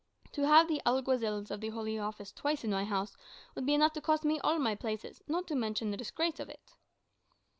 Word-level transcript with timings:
To 0.31 0.47
have 0.47 0.67
the 0.67 0.81
Alguazils 0.83 1.51
of 1.51 1.61
the 1.61 1.69
Holy 1.69 1.99
Office 1.99 2.31
twice 2.31 2.63
in 2.63 2.71
my 2.71 2.85
house 2.85 3.15
would 3.53 3.67
be 3.67 3.75
enough 3.75 3.93
to 3.93 4.01
cost 4.01 4.25
me 4.25 4.39
all 4.39 4.57
my 4.57 4.73
places, 4.73 5.21
not 5.27 5.45
to 5.45 5.55
mention 5.55 5.91
the 5.91 5.95
disgrace 5.97 6.39
of 6.39 6.49
it." 6.49 6.73